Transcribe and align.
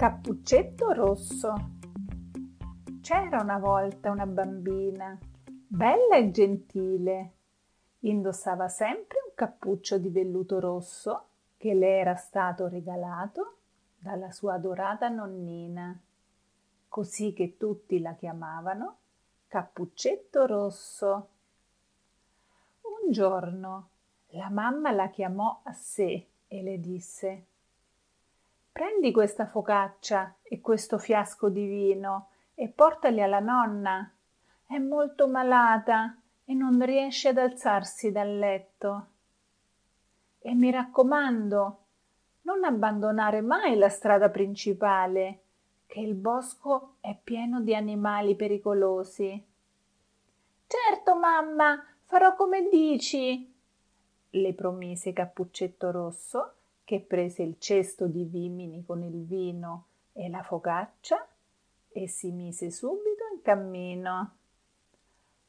Cappuccetto 0.00 0.92
rosso. 0.92 1.54
C'era 3.02 3.42
una 3.42 3.58
volta 3.58 4.10
una 4.10 4.24
bambina, 4.24 5.18
bella 5.66 6.16
e 6.16 6.30
gentile. 6.30 7.32
Indossava 7.98 8.68
sempre 8.68 9.18
un 9.28 9.34
cappuccio 9.34 9.98
di 9.98 10.08
velluto 10.08 10.58
rosso 10.58 11.24
che 11.58 11.74
le 11.74 11.98
era 11.98 12.14
stato 12.14 12.66
regalato 12.66 13.56
dalla 13.98 14.30
sua 14.30 14.54
adorata 14.54 15.10
nonnina, 15.10 16.00
così 16.88 17.34
che 17.34 17.58
tutti 17.58 18.00
la 18.00 18.14
chiamavano 18.14 18.96
Cappuccetto 19.48 20.46
rosso. 20.46 21.28
Un 22.80 23.12
giorno 23.12 23.88
la 24.28 24.48
mamma 24.48 24.92
la 24.92 25.10
chiamò 25.10 25.60
a 25.62 25.74
sé 25.74 26.26
e 26.48 26.62
le 26.62 26.80
disse 26.80 27.48
Prendi 28.72 29.10
questa 29.10 29.46
focaccia 29.46 30.36
e 30.42 30.60
questo 30.60 30.96
fiasco 30.96 31.48
di 31.48 31.66
vino 31.66 32.28
e 32.54 32.68
portali 32.68 33.20
alla 33.20 33.40
nonna. 33.40 34.10
È 34.64 34.78
molto 34.78 35.26
malata 35.26 36.16
e 36.44 36.54
non 36.54 36.84
riesce 36.84 37.28
ad 37.28 37.38
alzarsi 37.38 38.12
dal 38.12 38.38
letto. 38.38 39.06
E 40.38 40.54
mi 40.54 40.70
raccomando, 40.70 41.78
non 42.42 42.64
abbandonare 42.64 43.40
mai 43.40 43.76
la 43.76 43.88
strada 43.88 44.30
principale, 44.30 45.42
che 45.86 46.00
il 46.00 46.14
bosco 46.14 46.94
è 47.00 47.18
pieno 47.22 47.60
di 47.60 47.74
animali 47.74 48.36
pericolosi. 48.36 49.46
Certo, 50.66 51.16
mamma, 51.16 51.84
farò 52.04 52.36
come 52.36 52.68
dici, 52.68 53.52
le 54.30 54.54
promise 54.54 55.12
Cappuccetto 55.12 55.90
Rosso 55.90 56.54
che 56.90 56.98
prese 56.98 57.44
il 57.44 57.54
cesto 57.60 58.08
di 58.08 58.24
vimini 58.24 58.84
con 58.84 59.04
il 59.04 59.24
vino 59.24 59.84
e 60.12 60.28
la 60.28 60.42
focaccia 60.42 61.24
e 61.88 62.08
si 62.08 62.32
mise 62.32 62.72
subito 62.72 63.22
in 63.32 63.42
cammino. 63.42 64.32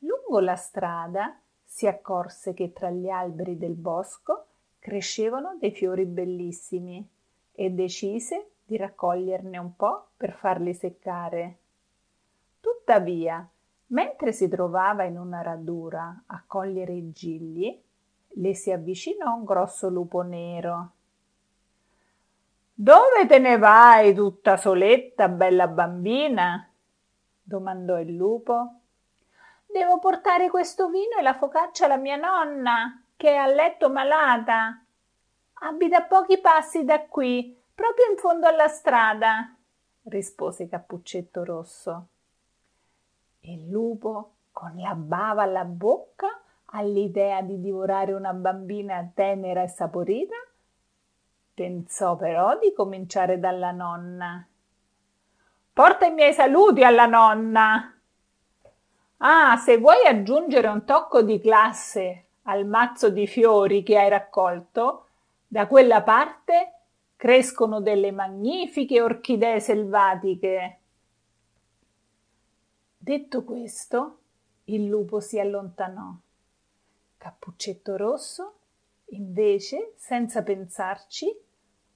Lungo 0.00 0.40
la 0.40 0.56
strada 0.56 1.40
si 1.64 1.86
accorse 1.86 2.52
che 2.52 2.74
tra 2.74 2.90
gli 2.90 3.08
alberi 3.08 3.56
del 3.56 3.72
bosco 3.72 4.44
crescevano 4.78 5.56
dei 5.58 5.70
fiori 5.70 6.04
bellissimi 6.04 7.08
e 7.52 7.70
decise 7.70 8.50
di 8.66 8.76
raccoglierne 8.76 9.56
un 9.56 9.74
po' 9.74 10.08
per 10.14 10.34
farli 10.34 10.74
seccare. 10.74 11.56
Tuttavia, 12.60 13.48
mentre 13.86 14.32
si 14.32 14.48
trovava 14.48 15.04
in 15.04 15.16
una 15.16 15.40
radura 15.40 16.24
a 16.26 16.44
cogliere 16.46 16.92
i 16.92 17.10
gigli, 17.10 17.80
le 18.34 18.54
si 18.54 18.70
avvicinò 18.70 19.34
un 19.34 19.44
grosso 19.44 19.88
lupo 19.88 20.20
nero 20.20 20.92
dove 22.82 23.26
te 23.28 23.38
ne 23.38 23.58
vai 23.58 24.12
tutta 24.12 24.56
soletta, 24.56 25.28
bella 25.28 25.68
bambina? 25.68 26.68
domandò 27.40 28.00
il 28.00 28.16
lupo. 28.16 28.80
Devo 29.64 30.00
portare 30.00 30.50
questo 30.50 30.88
vino 30.88 31.16
e 31.16 31.22
la 31.22 31.34
focaccia 31.34 31.84
alla 31.84 31.96
mia 31.96 32.16
nonna, 32.16 33.04
che 33.16 33.30
è 33.30 33.36
a 33.36 33.46
letto 33.46 33.88
malata. 33.88 34.82
Abita 35.60 35.98
a 35.98 36.02
pochi 36.02 36.40
passi 36.40 36.84
da 36.84 37.02
qui, 37.02 37.56
proprio 37.72 38.10
in 38.10 38.16
fondo 38.16 38.48
alla 38.48 38.66
strada, 38.66 39.54
rispose 40.04 40.66
Cappuccetto 40.66 41.44
Rosso. 41.44 42.06
Il 43.42 43.68
lupo, 43.68 44.32
con 44.50 44.74
la 44.76 44.94
bava 44.94 45.42
alla 45.42 45.64
bocca, 45.64 46.40
all'idea 46.64 47.42
di 47.42 47.60
divorare 47.60 48.12
una 48.12 48.32
bambina 48.32 49.08
tenera 49.14 49.62
e 49.62 49.68
saporita, 49.68 50.34
Pensò 51.54 52.16
però 52.16 52.58
di 52.58 52.72
cominciare 52.72 53.38
dalla 53.38 53.72
nonna. 53.72 54.46
Porta 55.72 56.06
i 56.06 56.12
miei 56.12 56.32
saluti 56.32 56.82
alla 56.82 57.06
nonna. 57.06 57.94
Ah, 59.18 59.56
se 59.58 59.76
vuoi 59.76 60.06
aggiungere 60.06 60.68
un 60.68 60.84
tocco 60.84 61.22
di 61.22 61.40
classe 61.40 62.24
al 62.44 62.66
mazzo 62.66 63.10
di 63.10 63.26
fiori 63.26 63.82
che 63.82 63.98
hai 63.98 64.08
raccolto, 64.08 65.08
da 65.46 65.66
quella 65.66 66.02
parte 66.02 66.72
crescono 67.16 67.80
delle 67.80 68.12
magnifiche 68.12 69.02
orchidee 69.02 69.60
selvatiche. 69.60 70.78
Detto 72.96 73.44
questo, 73.44 74.18
il 74.64 74.86
lupo 74.86 75.20
si 75.20 75.38
allontanò. 75.38 76.12
Cappuccetto 77.18 77.96
rosso 77.96 78.54
Invece, 79.12 79.92
senza 79.96 80.42
pensarci, 80.42 81.30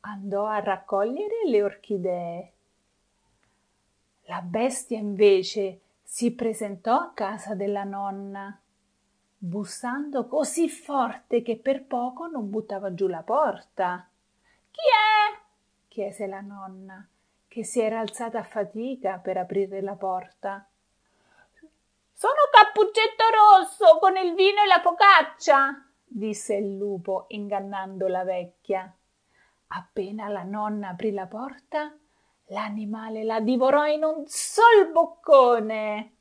andò 0.00 0.46
a 0.46 0.58
raccogliere 0.58 1.46
le 1.46 1.62
orchidee. 1.62 2.52
La 4.22 4.40
bestia 4.40 4.98
invece 4.98 5.80
si 6.02 6.32
presentò 6.32 6.96
a 6.96 7.12
casa 7.12 7.54
della 7.54 7.84
nonna, 7.84 8.58
bussando 9.36 10.26
così 10.26 10.68
forte 10.68 11.42
che 11.42 11.56
per 11.56 11.84
poco 11.84 12.26
non 12.26 12.50
buttava 12.50 12.94
giù 12.94 13.06
la 13.06 13.22
porta. 13.22 14.08
Chi 14.70 14.80
è? 14.80 15.42
chiese 15.88 16.26
la 16.26 16.40
nonna, 16.40 17.06
che 17.46 17.62
si 17.62 17.80
era 17.80 18.00
alzata 18.00 18.40
a 18.40 18.44
fatica 18.44 19.18
per 19.18 19.36
aprire 19.36 19.80
la 19.80 19.94
porta. 19.94 20.66
Sono 22.12 22.48
Cappuccetto 22.50 23.24
Rosso 23.30 23.98
con 23.98 24.16
il 24.16 24.34
vino 24.34 24.62
e 24.62 24.66
la 24.66 24.80
focaccia, 24.80 25.83
disse 26.16 26.54
il 26.54 26.76
lupo 26.76 27.24
ingannando 27.28 28.06
la 28.06 28.22
vecchia. 28.22 28.94
Appena 29.66 30.28
la 30.28 30.44
nonna 30.44 30.90
aprì 30.90 31.10
la 31.10 31.26
porta, 31.26 31.92
l'animale 32.46 33.24
la 33.24 33.40
divorò 33.40 33.84
in 33.86 34.04
un 34.04 34.22
sol 34.26 34.92
boccone. 34.92 36.12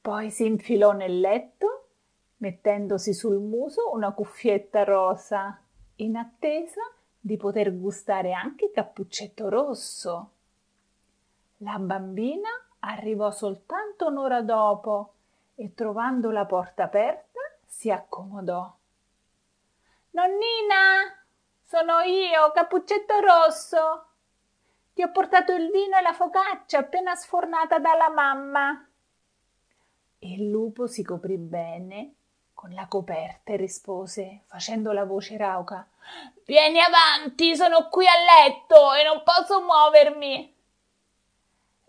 Poi 0.00 0.30
si 0.30 0.46
infilò 0.46 0.92
nel 0.92 1.20
letto, 1.20 1.88
mettendosi 2.38 3.12
sul 3.12 3.38
muso 3.38 3.92
una 3.92 4.12
cuffietta 4.12 4.84
rosa, 4.84 5.60
in 5.96 6.16
attesa 6.16 6.80
di 7.18 7.36
poter 7.36 7.78
gustare 7.78 8.32
anche 8.32 8.70
Cappuccetto 8.70 9.50
Rosso. 9.50 10.30
La 11.58 11.78
bambina 11.78 12.48
arrivò 12.78 13.30
soltanto 13.30 14.06
un'ora 14.06 14.40
dopo 14.40 15.12
e 15.56 15.74
trovando 15.74 16.30
la 16.30 16.46
porta 16.46 16.84
aperta 16.84 17.38
si 17.66 17.90
accomodò. 17.90 18.78
Nonnina, 20.12 21.14
sono 21.62 22.00
io, 22.00 22.50
Cappuccetto 22.52 23.20
Rosso. 23.20 24.06
Ti 24.92 25.02
ho 25.04 25.10
portato 25.12 25.54
il 25.54 25.70
vino 25.70 25.96
e 25.96 26.02
la 26.02 26.12
focaccia 26.12 26.78
appena 26.78 27.14
sfornata 27.14 27.78
dalla 27.78 28.10
mamma. 28.10 28.88
Il 30.18 30.50
lupo 30.50 30.88
si 30.88 31.04
coprì 31.04 31.36
bene 31.36 32.14
con 32.52 32.74
la 32.74 32.86
coperta 32.88 33.52
e 33.52 33.56
rispose, 33.56 34.42
facendo 34.46 34.90
la 34.90 35.04
voce 35.04 35.36
rauca: 35.36 35.86
Vieni 36.44 36.80
avanti, 36.80 37.54
sono 37.54 37.88
qui 37.88 38.04
a 38.06 38.44
letto 38.44 38.92
e 38.94 39.04
non 39.04 39.22
posso 39.22 39.62
muovermi. 39.62 40.54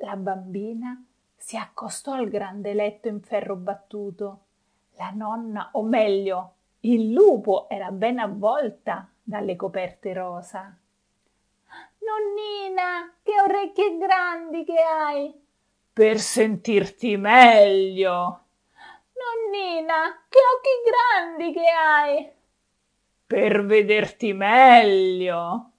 La 0.00 0.16
bambina 0.16 1.00
si 1.36 1.56
accostò 1.56 2.14
al 2.14 2.28
grande 2.28 2.74
letto 2.74 3.06
in 3.06 3.22
ferro 3.22 3.54
battuto. 3.54 4.40
La 4.96 5.10
nonna, 5.14 5.70
o 5.72 5.82
meglio, 5.82 6.54
il 6.80 7.10
lupo 7.12 7.68
era 7.68 7.90
ben 7.90 8.18
avvolta 8.20 9.08
dalle 9.20 9.56
coperte 9.56 10.12
rosa. 10.12 10.76
Nonnina, 11.98 13.14
che 13.22 13.32
orecchie 13.40 13.98
grandi 13.98 14.64
che 14.64 14.80
hai! 14.80 15.46
Per 15.92 16.18
sentirti 16.18 17.16
meglio. 17.16 18.44
Nonnina, 19.12 20.24
che 20.28 20.38
occhi 20.38 20.70
grandi 20.88 21.52
che 21.52 21.68
hai! 21.68 22.30
Per 23.26 23.66
vederti 23.66 24.32
meglio. 24.32 25.70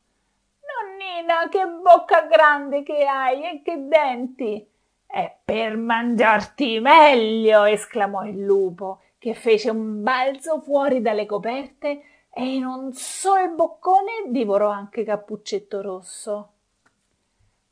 Nonnina, 0.59 1.47
che 1.49 1.65
bocca 1.81 2.23
grande 2.23 2.83
che 2.83 3.05
hai 3.05 3.43
e 3.45 3.61
che 3.63 3.87
denti! 3.87 4.69
È 5.07 5.37
per 5.45 5.77
mangiarti 5.77 6.79
meglio! 6.81 7.63
esclamò 7.63 8.25
il 8.25 8.43
lupo 8.43 8.99
che 9.19 9.33
fece 9.33 9.69
un 9.69 10.01
balzo 10.01 10.61
fuori 10.61 11.01
dalle 11.01 11.25
coperte 11.25 12.01
e 12.29 12.55
in 12.55 12.65
un 12.65 12.93
solo 12.93 13.53
boccone 13.53 14.29
divorò 14.29 14.69
anche 14.69 15.03
Cappuccetto 15.03 15.81
Rosso. 15.81 16.51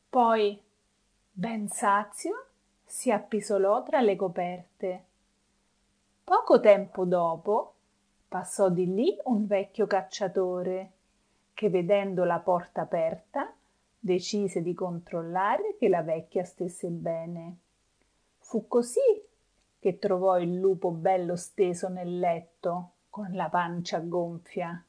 Poi, 0.10 0.62
ben 1.32 1.70
sazio, 1.70 2.48
si 2.84 3.12
appisolò 3.12 3.82
tra 3.84 4.02
le 4.02 4.16
coperte. 4.18 5.06
Poco 6.24 6.60
tempo 6.60 7.06
dopo 7.06 7.74
passò 8.28 8.70
di 8.70 8.94
lì 8.94 9.18
un 9.24 9.48
vecchio 9.48 9.88
cacciatore 9.88 10.92
che, 11.54 11.70
vedendo 11.70 12.26
la 12.26 12.40
porta 12.40 12.82
aperta, 12.82 13.54
decise 13.98 14.62
di 14.62 14.74
controllare 14.74 15.78
che 15.78 15.88
la 15.88 16.02
vecchia 16.02 16.44
stesse 16.44 16.90
bene. 16.90 17.58
Fu 18.40 18.68
così 18.68 19.00
che 19.80 20.00
trovò 20.00 20.40
il 20.40 20.56
lupo 20.56 20.92
bello 20.92 21.36
steso 21.36 21.88
nel 21.90 22.20
letto 22.20 22.92
con 23.10 23.30
la 23.32 23.50
pancia 23.50 24.00
gonfia. 24.00 24.84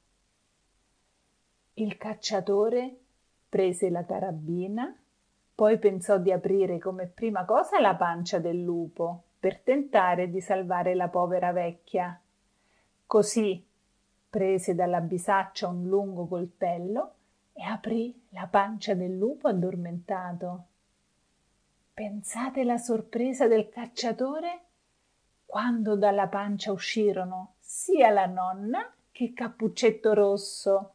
Il 1.75 1.97
cacciatore 1.97 2.97
prese 3.49 3.89
la 3.89 4.05
carabina 4.05 4.95
Poi 5.55 5.79
pensò 5.79 6.19
di 6.19 6.31
aprire 6.31 6.79
come 6.79 7.07
prima 7.07 7.45
cosa 7.45 7.81
la 7.81 7.97
pancia 7.97 8.39
del 8.39 8.63
lupo 8.63 9.23
per 9.41 9.59
tentare 9.59 10.31
di 10.31 10.41
salvare 10.41 10.95
la 10.95 11.09
povera 11.09 11.51
vecchia. 11.51 12.21
Così 13.07 13.65
prese 14.31 14.75
dalla 14.75 15.01
bisaccia 15.01 15.67
un 15.67 15.87
lungo 15.87 16.27
coltello 16.27 17.13
e 17.53 17.65
aprì 17.65 18.27
la 18.31 18.47
pancia 18.47 18.95
del 18.95 19.17
lupo 19.17 19.49
addormentato. 19.49 20.65
Pensate 21.93 22.63
la 22.63 22.79
sorpresa 22.79 23.49
del 23.49 23.69
cacciatore 23.69 24.61
quando 25.49 25.97
dalla 25.97 26.27
pancia 26.27 26.73
uscirono 26.73 27.55
sia 27.59 28.11
la 28.11 28.27
nonna 28.27 28.93
che 29.11 29.33
Cappuccetto 29.33 30.13
Rosso. 30.13 30.93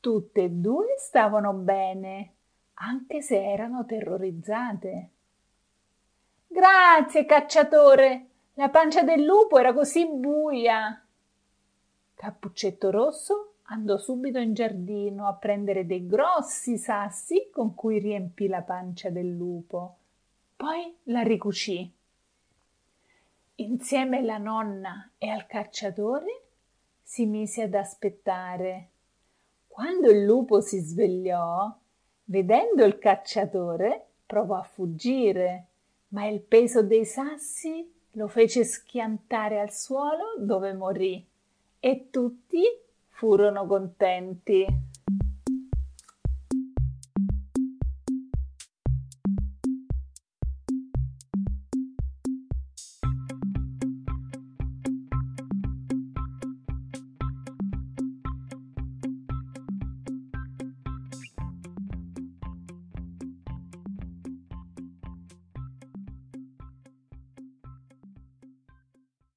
Tutte 0.00 0.42
e 0.42 0.50
due 0.50 0.96
stavano 0.98 1.54
bene, 1.54 2.34
anche 2.74 3.22
se 3.22 3.42
erano 3.42 3.86
terrorizzate. 3.86 5.10
Grazie, 6.46 7.24
cacciatore. 7.24 8.26
La 8.52 8.68
pancia 8.68 9.02
del 9.02 9.24
lupo 9.24 9.58
era 9.58 9.72
così 9.72 10.06
buia. 10.06 11.02
Cappuccetto 12.14 12.90
Rosso 12.90 13.54
andò 13.62 13.96
subito 13.96 14.38
in 14.38 14.52
giardino 14.52 15.26
a 15.26 15.32
prendere 15.32 15.86
dei 15.86 16.06
grossi 16.06 16.76
sassi 16.76 17.48
con 17.50 17.74
cui 17.74 17.98
riempì 17.98 18.46
la 18.46 18.60
pancia 18.60 19.08
del 19.08 19.34
lupo. 19.34 19.96
Poi 20.54 20.94
la 21.04 21.22
ricucì. 21.22 21.96
Insieme 23.60 24.18
alla 24.18 24.38
nonna 24.38 25.10
e 25.18 25.28
al 25.30 25.48
cacciatore 25.48 26.42
si 27.02 27.26
mise 27.26 27.62
ad 27.62 27.74
aspettare. 27.74 28.90
Quando 29.66 30.10
il 30.10 30.22
lupo 30.22 30.60
si 30.60 30.78
svegliò, 30.78 31.76
vedendo 32.26 32.84
il 32.84 33.00
cacciatore, 33.00 34.10
provò 34.24 34.58
a 34.58 34.62
fuggire, 34.62 35.66
ma 36.10 36.26
il 36.26 36.40
peso 36.40 36.84
dei 36.84 37.04
sassi 37.04 37.92
lo 38.12 38.28
fece 38.28 38.62
schiantare 38.62 39.58
al 39.58 39.72
suolo 39.72 40.36
dove 40.38 40.72
morì 40.72 41.26
e 41.80 42.10
tutti 42.10 42.62
furono 43.08 43.66
contenti. 43.66 44.66